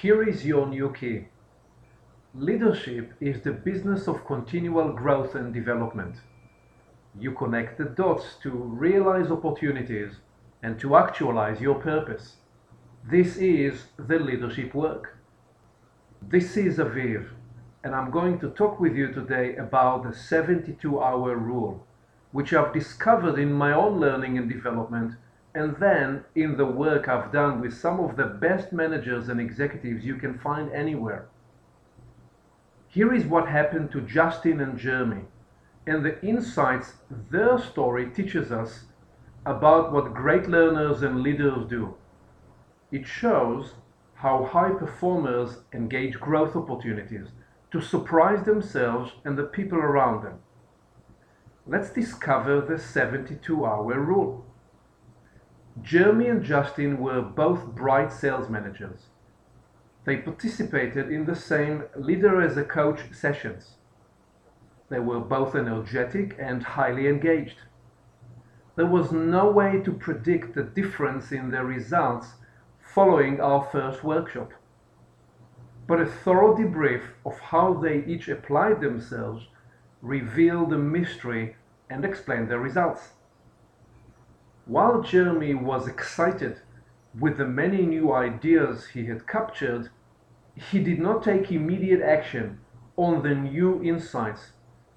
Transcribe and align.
Here 0.00 0.26
is 0.26 0.44
your 0.46 0.66
new 0.66 0.92
key. 0.92 1.26
Leadership 2.34 3.12
is 3.20 3.42
the 3.42 3.52
business 3.52 4.08
of 4.08 4.24
continual 4.24 4.92
growth 4.94 5.34
and 5.34 5.52
development. 5.52 6.16
You 7.20 7.32
connect 7.32 7.78
the 7.78 7.84
dots 7.84 8.36
to 8.42 8.50
realize 8.50 9.30
opportunities 9.30 10.14
and 10.62 10.80
to 10.80 10.96
actualize 10.96 11.60
your 11.60 11.74
purpose. 11.74 12.36
This 13.04 13.36
is 13.36 13.84
the 13.98 14.18
leadership 14.18 14.74
work. 14.74 15.18
This 16.22 16.56
is 16.56 16.78
Aviv, 16.78 17.28
and 17.84 17.94
I'm 17.94 18.10
going 18.10 18.40
to 18.40 18.50
talk 18.50 18.80
with 18.80 18.96
you 18.96 19.12
today 19.12 19.56
about 19.56 20.04
the 20.04 20.16
72 20.16 21.00
hour 21.00 21.36
rule, 21.36 21.86
which 22.32 22.54
I've 22.54 22.72
discovered 22.72 23.38
in 23.38 23.52
my 23.52 23.72
own 23.72 24.00
learning 24.00 24.38
and 24.38 24.48
development, 24.48 25.16
and 25.54 25.76
then 25.76 26.24
in 26.34 26.56
the 26.56 26.66
work 26.66 27.08
I've 27.08 27.32
done 27.32 27.60
with 27.60 27.76
some 27.76 28.00
of 28.00 28.16
the 28.16 28.24
best 28.24 28.72
managers 28.72 29.28
and 29.28 29.40
executives 29.40 30.04
you 30.04 30.16
can 30.16 30.38
find 30.38 30.72
anywhere. 30.72 31.28
Here 32.88 33.12
is 33.12 33.24
what 33.24 33.48
happened 33.48 33.90
to 33.92 34.00
Justin 34.00 34.60
and 34.60 34.78
Jeremy, 34.78 35.24
and 35.86 36.04
the 36.04 36.22
insights 36.24 36.94
their 37.30 37.58
story 37.58 38.10
teaches 38.10 38.52
us 38.52 38.84
about 39.44 39.92
what 39.92 40.14
great 40.14 40.48
learners 40.48 41.02
and 41.02 41.22
leaders 41.22 41.68
do. 41.68 41.94
It 42.90 43.06
shows 43.06 43.74
how 44.14 44.44
high 44.44 44.70
performers 44.70 45.58
engage 45.72 46.20
growth 46.20 46.54
opportunities 46.54 47.28
to 47.72 47.80
surprise 47.80 48.44
themselves 48.44 49.12
and 49.24 49.36
the 49.36 49.44
people 49.44 49.78
around 49.78 50.22
them. 50.22 50.38
Let's 51.66 51.90
discover 51.90 52.60
the 52.60 52.78
72 52.78 53.64
hour 53.64 53.98
rule. 53.98 54.46
Jeremy 55.80 56.28
and 56.28 56.44
Justin 56.44 56.98
were 56.98 57.22
both 57.22 57.74
bright 57.74 58.12
sales 58.12 58.50
managers. 58.50 59.06
They 60.04 60.16
participated 60.18 61.10
in 61.10 61.24
the 61.24 61.34
same 61.36 61.84
leader 61.96 62.42
as 62.42 62.56
a 62.56 62.64
coach 62.64 63.00
sessions. 63.12 63.76
They 64.90 64.98
were 64.98 65.20
both 65.20 65.54
energetic 65.54 66.36
and 66.38 66.62
highly 66.62 67.08
engaged. 67.08 67.56
There 68.76 68.86
was 68.86 69.12
no 69.12 69.50
way 69.50 69.80
to 69.80 69.92
predict 69.92 70.54
the 70.54 70.62
difference 70.62 71.32
in 71.32 71.50
their 71.50 71.64
results 71.64 72.34
following 72.80 73.40
our 73.40 73.62
first 73.72 74.04
workshop. 74.04 74.52
But 75.86 76.00
a 76.00 76.06
thorough 76.06 76.54
debrief 76.54 77.02
of 77.24 77.38
how 77.38 77.74
they 77.74 78.04
each 78.04 78.28
applied 78.28 78.80
themselves 78.80 79.46
revealed 80.02 80.70
the 80.70 80.78
mystery 80.78 81.56
and 81.88 82.04
explained 82.04 82.50
their 82.50 82.60
results. 82.60 83.12
While 84.72 85.02
Jeremy 85.02 85.52
was 85.52 85.86
excited 85.86 86.62
with 87.20 87.36
the 87.36 87.44
many 87.44 87.84
new 87.84 88.10
ideas 88.10 88.86
he 88.86 89.04
had 89.04 89.26
captured, 89.26 89.90
he 90.54 90.82
did 90.82 90.98
not 90.98 91.22
take 91.22 91.52
immediate 91.52 92.00
action 92.00 92.58
on 92.96 93.22
the 93.22 93.34
new 93.34 93.82
insights 93.82 94.52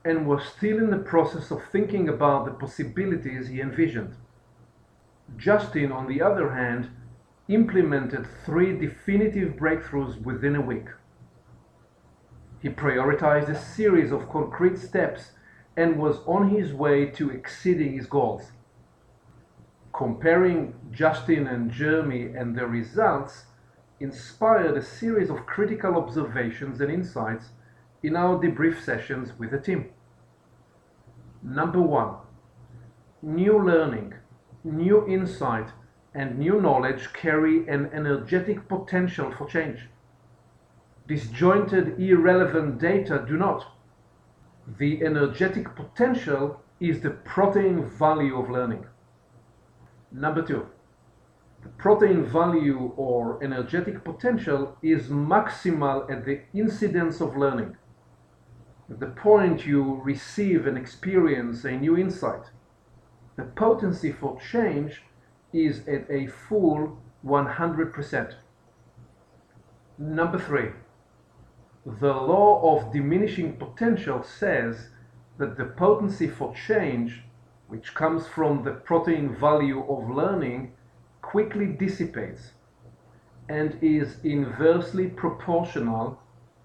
and 0.06 0.26
was 0.26 0.45
still 0.45 0.78
in 0.78 0.92
the 0.92 1.09
process 1.12 1.52
of 1.52 1.62
thinking 1.73 2.08
about 2.08 2.45
the 2.45 2.54
possibilities 2.54 3.50
he 3.50 3.59
envisioned. 3.59 4.16
Justin, 5.36 5.92
on 5.92 6.08
the 6.08 6.22
other 6.22 6.52
hand, 6.52 6.92
implemented 7.50 8.26
three 8.45 8.80
definitive 8.80 9.58
breakthroughs 9.58 10.22
within 10.22 10.56
a 10.56 10.62
week. 10.62 10.88
He 12.62 12.70
prioritized 12.70 13.50
a 13.50 13.62
series 13.62 14.14
of 14.14 14.30
concrete 14.30 14.78
steps 14.78 15.32
and 15.76 15.98
was 15.98 16.20
on 16.26 16.48
his 16.48 16.72
way 16.72 17.08
to 17.08 17.30
exceeding 17.30 17.92
his 17.92 18.08
goals. 18.08 18.54
Comparing 19.96 20.74
Justin 20.92 21.48
and 21.48 21.72
Jeremy 21.72 22.36
and 22.36 22.54
their 22.54 22.68
results 22.68 23.46
inspired 24.02 24.76
a 24.76 24.82
series 24.82 25.30
of 25.30 25.46
critical 25.46 25.96
observations 25.96 26.82
and 26.82 26.92
insights 26.92 27.52
in 28.04 28.18
our 28.18 28.38
debrief 28.38 28.84
sessions 28.84 29.32
with 29.40 29.52
the 29.52 29.58
team. 29.58 29.90
Number 31.42 31.82
one, 31.82 32.16
new 33.22 33.58
learning, 33.58 34.16
new 34.66 35.08
insight, 35.08 35.70
and 36.14 36.38
new 36.38 36.60
knowledge 36.60 37.14
carry 37.14 37.66
an 37.70 37.89
energetic 37.94 38.67
potential 38.67 39.32
for 39.32 39.48
change. 39.48 39.88
Disjointed, 41.08 42.00
irrelevant 42.00 42.80
data 42.80 43.23
do 43.26 43.38
not. 43.38 43.66
The 44.78 45.05
energetic 45.05 45.73
potential 45.73 46.61
is 46.82 47.00
the 47.00 47.11
protein 47.11 47.86
value 47.86 48.38
of 48.38 48.50
learning. 48.50 48.86
Number 50.17 50.42
two, 50.42 50.67
the 51.61 51.67
protein 51.67 52.23
value 52.23 52.93
or 52.95 53.43
energetic 53.43 54.05
potential 54.05 54.77
is 54.81 55.09
maximal 55.09 56.09
at 56.09 56.23
the 56.23 56.39
incidence 56.53 57.20
of 57.20 57.36
learning. 57.36 57.76
At 58.89 59.02
the 59.02 59.08
point 59.08 59.65
you 59.65 59.99
receive 60.04 60.67
and 60.67 60.77
experience 60.77 61.65
a 61.65 61.71
new 61.71 61.98
insight, 61.98 62.45
the 63.36 63.43
potency 63.43 64.14
for 64.14 64.39
change 64.39 65.02
is 65.52 65.86
at 65.86 66.09
a 66.09 66.27
full 66.27 66.98
100%. 67.25 68.36
Number 69.98 70.39
three, 70.39 70.70
the 71.86 72.14
law 72.14 72.77
of 72.77 72.93
diminishing 72.93 73.58
potential 73.58 74.23
says 74.23 74.92
that 75.39 75.58
the 75.58 75.65
potency 75.65 76.30
for 76.30 76.55
change, 76.55 77.23
which 77.75 77.93
comes 77.93 78.25
from 78.25 78.63
the 78.63 78.71
protein 78.71 79.36
value 79.36 79.83
of 79.89 80.09
learning, 80.09 80.71
quickly 81.21 81.67
dissipates 81.67 82.52
and 83.49 83.77
is 83.81 84.15
inversely 84.23 85.08
proportional 85.08 86.17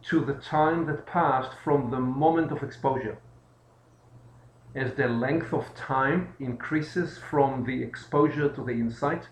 to 0.03 0.25
the 0.25 0.35
time 0.35 0.87
that 0.87 1.05
passed 1.07 1.51
from 1.65 1.91
the 1.91 1.99
moment 1.99 2.53
of 2.53 2.63
exposure. 2.63 3.19
As 4.77 4.95
the 4.95 5.09
length 5.09 5.53
of 5.53 5.75
time 5.75 6.33
increases 6.39 7.19
from 7.19 7.65
the 7.65 7.83
exposure 7.83 8.49
to 8.49 8.63
the 8.63 8.73
insight, 8.85 9.27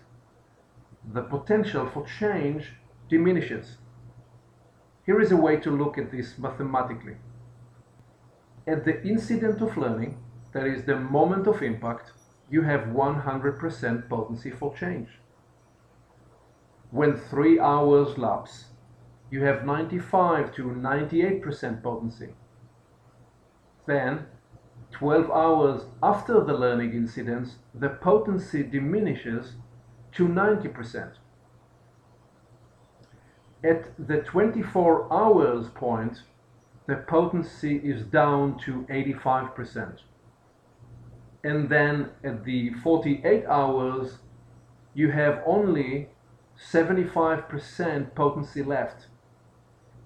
the 1.13 1.21
potential 1.21 1.89
for 1.89 2.05
change 2.05 2.73
diminishes. 3.07 3.77
Here 5.05 5.21
is 5.21 5.31
a 5.31 5.37
way 5.37 5.55
to 5.61 5.71
look 5.71 5.97
at 5.97 6.11
this 6.11 6.37
mathematically. 6.37 7.15
At 8.67 8.83
the 8.83 9.01
incident 9.01 9.61
of 9.61 9.77
learning, 9.77 10.17
that 10.53 10.65
is 10.65 10.85
the 10.85 10.95
moment 10.95 11.47
of 11.47 11.61
impact, 11.61 12.11
you 12.49 12.63
have 12.63 12.81
100% 12.87 14.09
potency 14.09 14.49
for 14.49 14.75
change. 14.75 15.09
When 16.91 17.15
three 17.15 17.59
hours 17.59 18.17
lapse, 18.17 18.65
you 19.29 19.43
have 19.43 19.65
95 19.65 20.55
to 20.55 20.63
98% 20.63 21.83
potency. 21.83 22.29
Then, 23.85 24.25
12 24.91 25.29
hours 25.29 25.83
after 26.01 26.43
the 26.43 26.53
learning 26.53 26.93
incidents, 26.93 27.57
the 27.75 27.89
potency 27.89 28.63
diminishes 28.63 29.53
to 30.13 30.27
90%. 30.27 31.13
At 33.63 34.07
the 34.07 34.21
24 34.21 35.13
hours 35.13 35.69
point, 35.69 36.23
the 36.87 36.95
potency 36.95 37.75
is 37.77 38.03
down 38.03 38.57
to 38.65 38.85
85%. 38.89 39.99
And 41.43 41.69
then 41.69 42.11
at 42.23 42.43
the 42.43 42.71
48 42.83 43.45
hours, 43.45 44.19
you 44.93 45.11
have 45.11 45.41
only 45.45 46.09
75% 46.71 48.15
potency 48.15 48.63
left. 48.63 49.07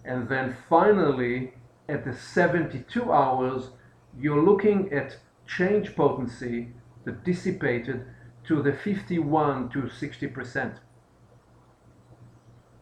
And 0.06 0.30
then 0.30 0.56
finally, 0.70 1.54
at 1.90 2.06
the 2.06 2.14
72 2.14 3.12
hours, 3.12 3.72
you're 4.18 4.44
looking 4.44 4.94
at 4.94 5.18
change 5.48 5.96
potency 5.96 6.74
that 7.06 7.24
dissipated 7.24 8.06
to 8.48 8.62
the 8.62 8.74
51 8.74 9.70
to 9.70 9.84
60%. 9.84 10.76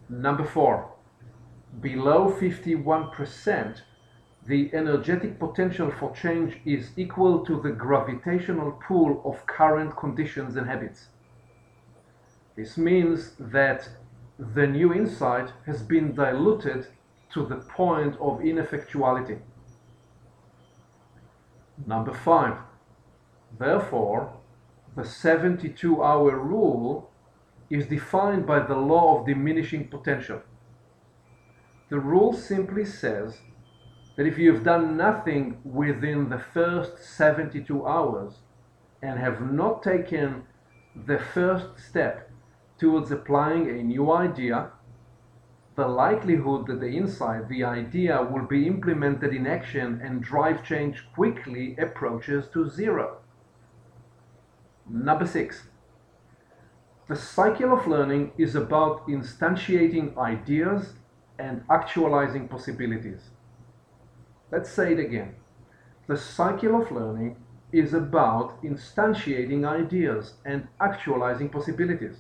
Number 0.10 0.44
four, 0.44 0.92
below 1.80 2.36
51%, 2.38 3.82
the 4.52 4.70
energetic 4.74 5.40
potential 5.40 5.90
for 5.90 6.14
change 6.14 6.58
is 6.66 6.90
equal 6.98 7.46
to 7.46 7.62
the 7.62 7.72
gravitational 7.72 8.74
pull 8.86 9.22
of 9.24 9.46
current 9.46 9.96
conditions 9.96 10.58
and 10.58 10.68
habits. 10.68 11.08
This 12.58 12.78
means 12.78 13.32
that 13.40 13.88
the 14.38 14.68
new 14.68 14.94
insight 14.94 15.54
has 15.66 15.82
been 15.82 16.14
diluted 16.14 16.88
to 17.34 17.46
the 17.46 17.56
point 17.56 18.16
of 18.20 18.42
ineffectuality. 18.42 19.40
Number 21.88 22.14
five, 22.14 22.58
therefore, 23.58 24.34
the 24.98 25.06
72 25.06 26.04
hour 26.04 26.38
rule 26.38 27.10
is 27.70 27.88
defined 27.88 28.46
by 28.46 28.60
the 28.60 28.76
law 28.76 29.18
of 29.18 29.26
diminishing 29.26 29.88
potential. 29.88 30.42
The 31.88 32.00
rule 32.00 32.34
simply 32.34 32.84
says 32.84 33.40
that 34.16 34.26
if 34.26 34.38
you've 34.38 34.64
done 34.64 34.98
nothing 34.98 35.58
within 35.64 36.30
the 36.30 36.40
first 36.40 37.04
72 37.04 37.86
hours 37.86 38.40
and 39.02 39.20
have 39.20 39.42
not 39.42 39.82
taken 39.82 40.44
the 40.96 41.20
first 41.20 41.80
step 41.80 42.30
towards 42.78 43.12
applying 43.12 43.70
a 43.70 43.84
new 43.84 44.12
idea, 44.12 44.72
the 45.76 45.88
likelihood 45.88 46.68
that 46.68 46.82
the 46.82 46.90
insight, 46.98 47.48
the 47.48 47.64
idea, 47.64 48.22
will 48.22 48.46
be 48.46 48.68
implemented 48.68 49.34
in 49.34 49.48
action 49.48 50.02
and 50.04 50.22
drive 50.22 50.64
change 50.64 51.06
quickly 51.16 51.76
approaches 51.78 52.48
to 52.54 52.70
zero. 52.70 53.18
Number 54.90 55.26
six, 55.26 55.64
the 57.08 57.16
cycle 57.16 57.72
of 57.74 57.88
learning 57.88 58.34
is 58.38 58.56
about 58.56 59.08
instantiating 59.08 60.18
ideas 60.18 60.94
and 61.40 61.64
actualizing 61.70 62.48
possibilities. 62.48 63.30
Let's 64.52 64.70
say 64.70 64.94
it 64.94 65.00
again. 65.00 65.36
The 66.08 66.18
cycle 66.18 66.82
of 66.82 66.92
learning 66.92 67.38
is 67.72 67.94
about 67.94 68.62
instantiating 68.64 69.66
ideas 69.66 70.34
and 70.46 70.68
actualizing 70.82 71.50
possibilities. 71.50 72.18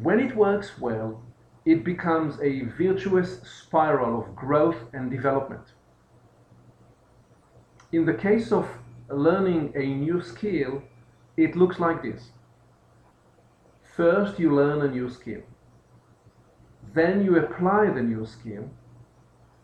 When 0.00 0.20
it 0.20 0.36
works 0.36 0.78
well, 0.78 1.20
it 1.64 1.84
becomes 1.84 2.40
a 2.40 2.62
virtuous 2.78 3.40
spiral 3.42 4.20
of 4.20 4.36
growth 4.36 4.76
and 4.92 5.10
development. 5.10 5.72
In 7.90 8.06
the 8.06 8.14
case 8.14 8.52
of 8.52 8.68
learning 9.10 9.72
a 9.76 9.84
new 9.84 10.22
skill, 10.22 10.82
it 11.36 11.56
looks 11.56 11.78
like 11.78 12.02
this. 12.02 12.30
First, 13.96 14.38
you 14.38 14.54
learn 14.54 14.82
a 14.82 14.90
new 14.90 15.10
skill. 15.10 15.42
Then 16.94 17.24
you 17.24 17.36
apply 17.36 17.90
the 17.90 18.02
new 18.02 18.24
skill. 18.24 18.70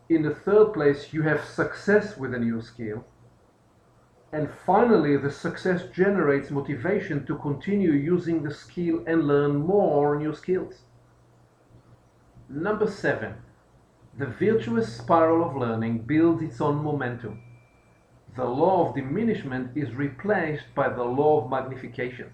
In 0.08 0.22
the 0.22 0.34
third 0.34 0.72
place, 0.72 1.12
you 1.12 1.22
have 1.22 1.44
success 1.44 2.16
with 2.16 2.32
a 2.32 2.38
new 2.38 2.62
skill. 2.62 3.05
And 4.32 4.50
finally, 4.50 5.16
the 5.16 5.31
success 5.31 5.84
generates 5.93 6.50
motivation 6.50 7.26
to 7.26 7.37
continue 7.37 7.93
using 7.93 8.43
the 8.43 8.52
skill 8.52 9.02
and 9.06 9.26
learn 9.26 9.56
more 9.56 10.16
new 10.16 10.34
skills. 10.34 10.82
Number 12.49 12.87
seven, 12.87 13.34
the 14.16 14.26
virtuous 14.26 14.96
spiral 14.96 15.44
of 15.49 15.56
learning 15.56 16.00
builds 16.00 16.43
its 16.43 16.60
own 16.60 16.82
momentum. 16.82 17.43
The 18.34 18.46
law 18.46 18.88
of 18.88 18.94
diminishment 18.94 19.76
is 19.76 19.94
replaced 19.94 20.75
by 20.75 20.88
the 20.88 21.05
law 21.05 21.43
of 21.43 21.50
magnification. 21.50 22.32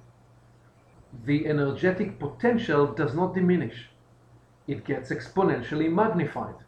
The 1.25 1.47
energetic 1.47 2.19
potential 2.19 2.87
does 2.87 3.15
not 3.15 3.35
diminish, 3.35 3.91
it 4.67 4.85
gets 4.85 5.11
exponentially 5.11 5.93
magnified. 5.93 6.64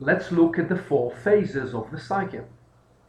Let's 0.00 0.32
look 0.32 0.58
at 0.58 0.68
the 0.68 0.76
four 0.76 1.14
phases 1.14 1.74
of 1.74 1.90
the 1.90 2.00
cycle. 2.00 2.48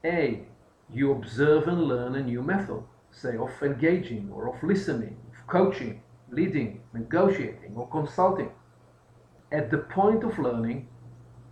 A. 0.03 0.45
You 0.93 1.11
observe 1.13 1.67
and 1.67 1.83
learn 1.83 2.15
a 2.15 2.23
new 2.23 2.43
method, 2.43 2.83
say 3.11 3.37
of 3.37 3.51
engaging 3.63 4.29
or 4.31 4.53
of 4.53 4.61
listening, 4.61 5.17
of 5.31 5.47
coaching 5.47 6.03
leading, 6.31 6.81
negotiating, 6.93 7.73
or 7.75 7.87
consulting. 7.89 8.51
At 9.51 9.69
the 9.69 9.77
point 9.77 10.23
of 10.23 10.39
learning, 10.39 10.87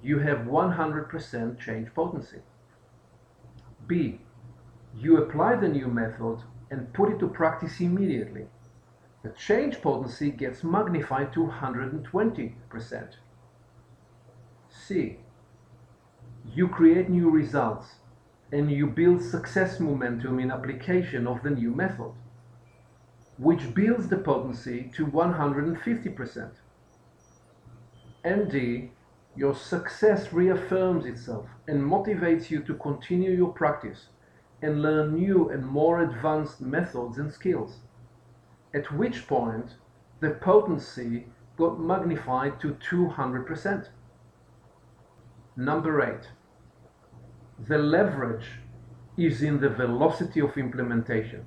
you 0.02 0.20
have 0.20 0.40
100% 0.40 1.60
change 1.60 1.94
potency. 1.94 2.40
B. 3.88 4.22
You 4.96 5.18
apply 5.18 5.58
the 5.58 5.68
new 5.68 5.88
method 5.88 6.44
and 6.72 6.94
put 6.94 7.12
it 7.12 7.20
to 7.20 7.28
practice 7.28 7.80
immediately. 7.80 8.46
The 9.24 9.30
change 9.30 9.82
potency 9.82 10.32
gets 10.32 10.64
magnified 10.64 11.34
to 11.34 11.48
120%. 11.48 13.16
C. 14.70 15.18
You 16.46 16.68
create 16.68 17.10
new 17.10 17.30
results 17.30 17.96
and 18.52 18.72
you 18.72 18.88
build 18.88 19.22
success 19.22 19.80
momentum 19.80 20.40
in 20.40 20.52
application 20.52 21.28
of 21.28 21.44
the 21.44 21.52
new 21.52 21.72
method 21.72 22.12
which 23.40 23.74
builds 23.74 24.10
the 24.10 24.18
potency 24.18 24.92
to 24.94 25.08
150%. 25.08 26.50
And 28.26 28.92
your 29.36 29.56
success 29.56 30.34
reaffirms 30.34 31.06
itself 31.06 31.46
and 31.66 31.82
motivates 31.82 32.50
you 32.50 32.62
to 32.64 32.74
continue 32.74 33.32
your 33.32 33.54
practice 33.54 34.08
and 34.62 34.82
learn 34.82 35.16
new 35.16 35.50
and 35.50 35.66
more 35.66 36.02
advanced 36.02 36.60
methods 36.60 37.18
and 37.18 37.32
skills. 37.32 37.78
At 38.74 38.92
which 38.92 39.26
point, 39.26 39.76
the 40.20 40.32
potency 40.32 41.28
got 41.58 41.80
magnified 41.80 42.60
to 42.60 42.76
200%. 42.92 43.88
Number 45.60 46.02
8. 46.02 47.68
The 47.68 47.78
leverage 47.78 48.62
is 49.18 49.42
in 49.44 49.60
the 49.60 49.68
velocity 49.68 50.40
of 50.40 50.58
implementation 50.58 51.44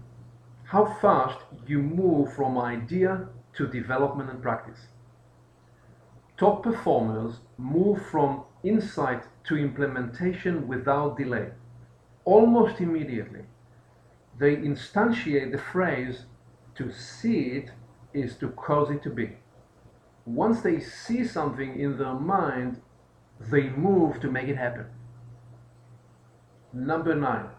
how 0.64 0.84
fast 1.00 1.38
you 1.66 1.78
move 1.78 2.34
from 2.34 2.58
idea 2.58 3.28
to 3.54 3.66
development 3.66 4.28
and 4.28 4.42
practice. 4.42 4.88
Top 6.36 6.62
performers 6.62 7.36
move 7.56 8.04
from 8.10 8.44
insight 8.62 9.22
to 9.44 9.56
implementation 9.56 10.68
without 10.68 11.16
delay, 11.16 11.48
almost 12.26 12.82
immediately. 12.82 13.46
They 14.38 14.56
instantiate 14.56 15.52
the 15.52 15.64
phrase 15.72 16.26
to 16.74 16.92
see 16.92 17.44
it 17.52 17.70
is 18.12 18.36
to 18.40 18.50
cause 18.50 18.90
it 18.90 19.02
to 19.04 19.10
be. 19.10 19.38
Once 20.26 20.60
they 20.60 20.80
see 20.80 21.24
something 21.24 21.80
in 21.80 21.96
their 21.96 22.12
mind, 22.12 22.82
they 23.40 23.69
move 23.69 24.20
to 24.20 24.31
make 24.31 24.49
it 24.49 24.56
happen. 24.56 24.87
Number 26.73 27.14
nine, 27.14 27.50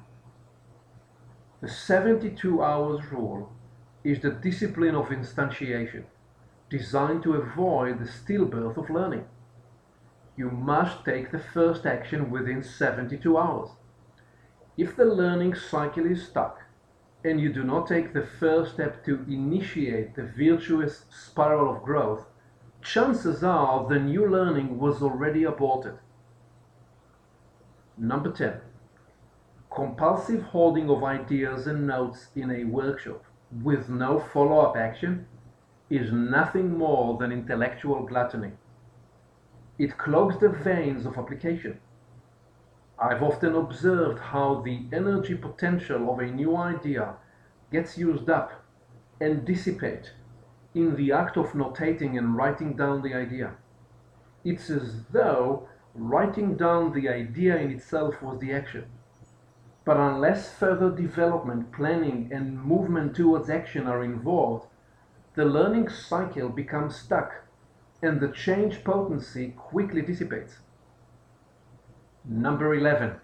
the 1.62 1.68
72 1.70 2.62
hours 2.62 3.06
rule 3.12 3.52
is 4.04 4.20
the 4.20 4.32
discipline 4.32 4.96
of 4.96 5.10
instantiation, 5.10 6.04
designed 6.70 7.24
to 7.24 7.36
avoid 7.36 8.00
the 8.00 8.06
stillbirth 8.06 8.76
of 8.78 8.90
learning. 8.90 9.26
You 10.36 10.50
must 10.50 11.06
take 11.06 11.32
the 11.32 11.40
first 11.40 11.86
action 11.86 12.32
within 12.32 12.64
72 12.64 13.38
hours. 13.38 13.70
If 14.76 14.96
the 14.96 15.06
learning 15.06 15.56
cycle 15.56 16.06
is 16.06 16.28
stuck 16.28 16.64
and 17.24 17.40
you 17.40 17.54
do 17.54 17.64
not 17.64 17.88
take 17.88 18.14
the 18.14 18.26
first 18.26 18.74
step 18.74 19.06
to 19.06 19.24
initiate 19.30 20.16
the 20.16 20.24
virtuous 20.24 21.06
spiral 21.12 21.74
of 21.74 21.84
growth, 21.84 22.26
chances 22.84 23.44
are 23.44 23.88
the 23.88 24.00
new 24.00 24.28
learning 24.30 24.78
was 24.78 25.02
already 25.02 25.44
aborted. 25.44 25.98
Number 27.98 28.32
10 28.32 28.60
compulsive 29.74 30.44
holding 30.44 30.90
of 30.90 31.04
ideas 31.04 31.66
and 31.66 31.88
notes 31.88 32.28
in 32.36 32.52
a 32.52 32.64
workshop 32.64 33.24
with 33.64 33.90
no 33.90 34.20
follow-up 34.20 34.78
action 34.78 35.26
is 35.90 36.12
nothing 36.12 36.78
more 36.78 37.18
than 37.18 37.32
intellectual 37.32 38.06
gluttony. 38.06 38.52
It 39.80 39.98
clogs 39.98 40.40
the 40.40 40.50
veins 40.50 41.06
of 41.06 41.18
application. 41.18 41.80
I've 43.00 43.24
often 43.24 43.56
observed 43.56 44.20
how 44.20 44.62
the 44.62 44.86
energy 44.92 45.36
potential 45.36 46.12
of 46.12 46.20
a 46.20 46.32
new 46.32 46.56
idea 46.56 47.16
gets 47.72 47.98
used 47.98 48.30
up 48.30 48.64
and 49.20 49.44
dissipate 49.44 50.12
in 50.74 50.96
the 50.96 51.12
act 51.12 51.38
of 51.38 51.54
notating 51.54 52.18
and 52.18 52.36
writing 52.36 52.76
down 52.76 53.02
the 53.02 53.14
idea. 53.14 53.56
It's 54.44 54.70
as 54.70 55.04
though 55.12 55.68
writing 55.96 56.56
down 56.58 56.94
the 56.94 57.08
idea 57.08 57.58
in 57.58 57.72
itself 57.72 58.22
was 58.22 58.40
the 58.40 58.52
action. 58.52 58.86
But 59.86 59.98
unless 59.98 60.54
further 60.54 60.90
development, 60.90 61.72
planning, 61.72 62.30
and 62.32 62.64
movement 62.64 63.16
towards 63.16 63.50
action 63.50 63.86
are 63.86 64.04
involved, 64.04 64.68
the 65.36 65.46
learning 65.46 65.90
cycle 65.90 66.50
becomes 66.50 66.96
stuck 66.96 67.44
and 68.02 68.20
the 68.20 68.30
change 68.30 68.84
potency 68.84 69.54
quickly 69.58 70.02
dissipates. 70.02 70.58
Number 72.26 72.74
11. 72.76 73.16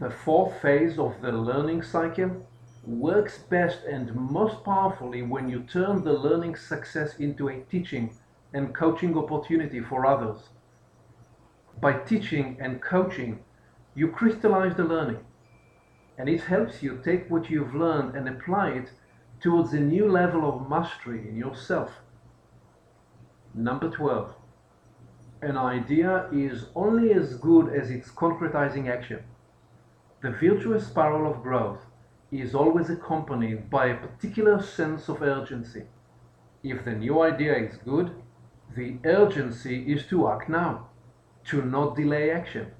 The 0.00 0.10
fourth 0.10 0.60
phase 0.60 0.98
of 0.98 1.20
the 1.22 1.32
learning 1.32 1.82
cycle 1.82 2.46
works 2.86 3.38
best 3.38 3.84
and 3.84 4.14
most 4.14 4.64
powerfully 4.64 5.22
when 5.22 5.48
you 5.48 5.60
turn 5.60 6.04
the 6.04 6.12
learning 6.12 6.56
success 6.56 7.16
into 7.16 7.48
a 7.48 7.60
teaching 7.70 8.14
and 8.52 8.74
coaching 8.74 9.16
opportunity 9.16 9.80
for 9.80 10.06
others. 10.06 10.48
By 11.80 11.94
teaching 11.94 12.56
and 12.60 12.80
coaching, 12.80 13.40
you 13.94 14.08
crystallize 14.08 14.76
the 14.76 14.84
learning 14.84 15.24
and 16.18 16.28
it 16.28 16.42
helps 16.42 16.82
you 16.82 17.00
take 17.04 17.30
what 17.30 17.50
you've 17.50 17.74
learned 17.74 18.14
and 18.14 18.28
apply 18.28 18.70
it 18.70 18.90
towards 19.40 19.72
a 19.72 19.80
new 19.80 20.08
level 20.10 20.48
of 20.48 20.68
mastery 20.68 21.28
in 21.28 21.36
yourself. 21.36 21.90
Number 23.52 23.90
12. 23.90 24.34
An 25.42 25.56
idea 25.56 26.28
is 26.32 26.66
only 26.74 27.12
as 27.12 27.34
good 27.34 27.74
as 27.74 27.90
its 27.90 28.10
concretizing 28.10 28.88
action. 28.88 29.22
The 30.22 30.30
virtuous 30.30 30.86
spiral 30.86 31.30
of 31.30 31.42
growth 31.42 31.83
is 32.40 32.54
always 32.54 32.90
accompanied 32.90 33.70
by 33.70 33.86
a 33.86 33.96
particular 33.96 34.62
sense 34.62 35.08
of 35.08 35.22
urgency. 35.22 35.84
If 36.62 36.84
the 36.84 36.92
new 36.92 37.20
idea 37.20 37.56
is 37.56 37.76
good, 37.78 38.14
the 38.76 38.96
urgency 39.04 39.92
is 39.92 40.06
to 40.06 40.28
act 40.28 40.48
now, 40.48 40.88
to 41.46 41.62
not 41.62 41.96
delay 41.96 42.30
action 42.30 42.72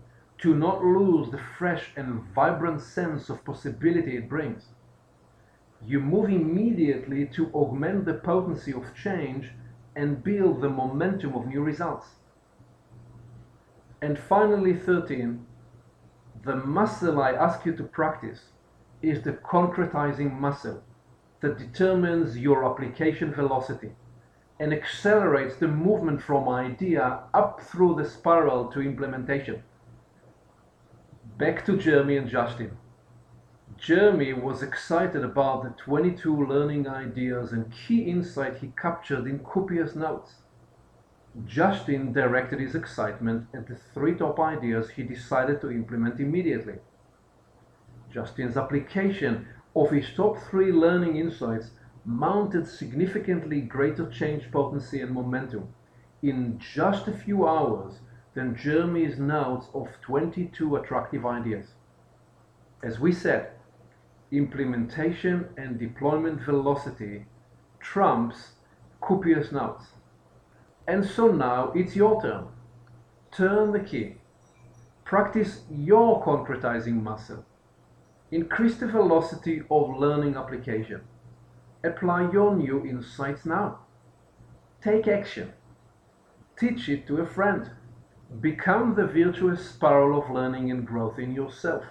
to 0.44 0.54
not 0.54 0.84
lose 0.84 1.30
the 1.30 1.40
fresh 1.58 1.90
and 1.96 2.22
vibrant 2.34 2.80
sense 2.80 3.30
of 3.30 3.44
possibility 3.44 4.16
it 4.16 4.28
brings. 4.28 4.66
You 5.86 6.00
move 6.00 6.28
immediately 6.28 7.26
to 7.34 7.50
augment 7.54 8.04
the 8.04 8.14
potency 8.14 8.72
of 8.72 8.94
change 8.94 9.52
and 9.96 10.22
build 10.22 10.60
the 10.60 10.68
momentum 10.68 11.34
of 11.34 11.46
new 11.46 11.62
results. 11.62 12.06
And 14.02 14.18
finally, 14.18 14.74
13, 14.74 15.46
the 16.44 16.56
muscle 16.56 17.22
I 17.22 17.32
ask 17.32 17.64
you 17.64 17.74
to 17.76 17.84
practice 17.84 18.40
is 19.08 19.22
the 19.22 19.32
concretizing 19.32 20.32
muscle 20.38 20.82
that 21.40 21.58
determines 21.58 22.38
your 22.38 22.64
application 22.64 23.32
velocity 23.34 23.92
and 24.58 24.72
accelerates 24.72 25.56
the 25.56 25.68
movement 25.68 26.22
from 26.22 26.48
idea 26.48 27.20
up 27.34 27.60
through 27.60 27.94
the 27.96 28.08
spiral 28.08 28.70
to 28.70 28.80
implementation. 28.80 29.62
Back 31.36 31.64
to 31.66 31.76
Jeremy 31.76 32.16
and 32.16 32.28
Justin. 32.28 32.76
Jeremy 33.76 34.32
was 34.32 34.62
excited 34.62 35.24
about 35.24 35.64
the 35.64 35.70
22 35.82 36.46
learning 36.46 36.88
ideas 36.88 37.52
and 37.52 37.72
key 37.72 38.02
insight 38.02 38.58
he 38.58 38.72
captured 38.80 39.26
in 39.26 39.40
copious 39.40 39.94
notes. 39.96 40.36
Justin 41.44 42.12
directed 42.12 42.60
his 42.60 42.76
excitement 42.76 43.48
at 43.52 43.66
the 43.66 43.76
three 43.92 44.14
top 44.14 44.38
ideas 44.38 44.90
he 44.90 45.02
decided 45.02 45.60
to 45.60 45.72
implement 45.72 46.20
immediately. 46.20 46.74
Justin's 48.14 48.56
application 48.56 49.48
of 49.74 49.90
his 49.90 50.06
top 50.14 50.38
three 50.38 50.70
learning 50.70 51.16
insights 51.16 51.72
mounted 52.04 52.68
significantly 52.68 53.60
greater 53.60 54.08
change 54.08 54.52
potency 54.52 55.00
and 55.00 55.10
momentum 55.10 55.66
in 56.22 56.56
just 56.58 57.08
a 57.08 57.12
few 57.12 57.46
hours 57.46 57.94
than 58.34 58.56
Jeremy's 58.56 59.18
notes 59.18 59.66
of 59.74 59.88
22 60.02 60.76
attractive 60.76 61.26
ideas. 61.26 61.66
As 62.84 63.00
we 63.00 63.12
said, 63.12 63.50
implementation 64.30 65.48
and 65.56 65.78
deployment 65.78 66.40
velocity 66.40 67.26
trumps 67.80 68.52
copious 69.00 69.50
notes. 69.50 69.86
And 70.86 71.04
so 71.04 71.32
now 71.32 71.72
it's 71.74 71.96
your 71.96 72.22
turn. 72.22 72.46
Turn 73.32 73.72
the 73.72 73.80
key. 73.80 74.16
Practice 75.04 75.62
your 75.70 76.22
concretizing 76.24 77.02
muscle. 77.02 77.44
Increase 78.34 78.74
the 78.74 78.88
velocity 78.88 79.62
of 79.70 79.96
learning 79.96 80.34
application. 80.34 81.02
Apply 81.84 82.32
your 82.32 82.56
new 82.56 82.84
insights 82.84 83.46
now. 83.46 83.78
Take 84.82 85.06
action. 85.06 85.52
Teach 86.58 86.88
it 86.88 87.06
to 87.06 87.18
a 87.18 87.26
friend. 87.26 87.70
Become 88.40 88.96
the 88.96 89.06
virtuous 89.06 89.70
spiral 89.70 90.20
of 90.20 90.30
learning 90.30 90.72
and 90.72 90.84
growth 90.84 91.16
in 91.16 91.32
yourself. 91.32 91.84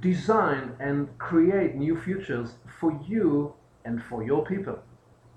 Design 0.00 0.72
and 0.80 1.16
create 1.16 1.76
new 1.76 1.96
futures 1.96 2.56
for 2.66 3.00
you 3.06 3.54
and 3.84 4.02
for 4.02 4.24
your 4.24 4.44
people. 4.44 4.80